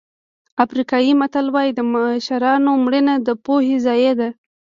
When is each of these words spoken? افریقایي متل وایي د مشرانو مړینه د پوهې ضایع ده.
افریقایي 0.63 1.11
متل 1.21 1.45
وایي 1.53 1.71
د 1.75 1.79
مشرانو 1.93 2.71
مړینه 2.83 3.13
د 3.27 3.29
پوهې 3.45 3.77
ضایع 3.85 4.13
ده. 4.19 4.29